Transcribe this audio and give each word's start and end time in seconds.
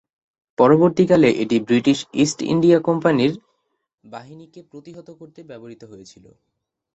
পরবর্তীকালে, 0.57 1.29
এটি 1.43 1.57
British 1.59 1.99
East 2.13 2.39
India 2.53 2.79
কোম্পানির 2.79 3.31
বাহিনীকে 4.03 4.59
প্রতিহত 4.71 5.07
করতে 5.11 5.39
ব্যবহৃত 5.43 5.81
হয়েছিল। 5.83 6.25